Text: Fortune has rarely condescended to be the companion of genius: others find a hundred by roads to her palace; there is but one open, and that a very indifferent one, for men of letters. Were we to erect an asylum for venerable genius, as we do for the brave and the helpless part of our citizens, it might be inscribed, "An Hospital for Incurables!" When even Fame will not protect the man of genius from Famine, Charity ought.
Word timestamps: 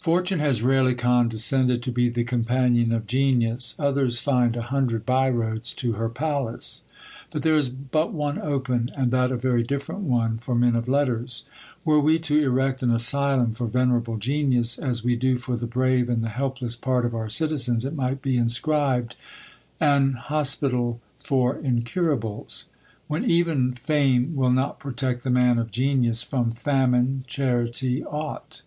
Fortune 0.00 0.40
has 0.40 0.64
rarely 0.64 0.96
condescended 0.96 1.80
to 1.84 1.92
be 1.92 2.08
the 2.08 2.24
companion 2.24 2.90
of 2.90 3.06
genius: 3.06 3.76
others 3.78 4.18
find 4.18 4.56
a 4.56 4.62
hundred 4.62 5.06
by 5.06 5.30
roads 5.30 5.72
to 5.74 5.92
her 5.92 6.08
palace; 6.08 6.82
there 7.30 7.54
is 7.54 7.68
but 7.68 8.12
one 8.12 8.40
open, 8.42 8.90
and 8.96 9.12
that 9.12 9.30
a 9.30 9.36
very 9.36 9.60
indifferent 9.60 10.00
one, 10.02 10.38
for 10.38 10.56
men 10.56 10.74
of 10.74 10.88
letters. 10.88 11.44
Were 11.84 12.00
we 12.00 12.18
to 12.18 12.36
erect 12.42 12.82
an 12.82 12.90
asylum 12.90 13.52
for 13.54 13.68
venerable 13.68 14.16
genius, 14.16 14.76
as 14.76 15.04
we 15.04 15.14
do 15.14 15.38
for 15.38 15.56
the 15.56 15.68
brave 15.68 16.08
and 16.10 16.24
the 16.24 16.30
helpless 16.30 16.74
part 16.74 17.06
of 17.06 17.14
our 17.14 17.28
citizens, 17.30 17.84
it 17.84 17.94
might 17.94 18.20
be 18.20 18.36
inscribed, 18.36 19.14
"An 19.78 20.14
Hospital 20.14 21.00
for 21.22 21.54
Incurables!" 21.58 22.64
When 23.06 23.24
even 23.24 23.70
Fame 23.74 24.34
will 24.34 24.50
not 24.50 24.80
protect 24.80 25.22
the 25.22 25.30
man 25.30 25.58
of 25.60 25.70
genius 25.70 26.24
from 26.24 26.50
Famine, 26.50 27.22
Charity 27.28 28.04
ought. 28.04 28.62